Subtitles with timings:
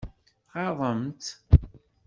[0.49, 1.27] Tɣaḍem-tt?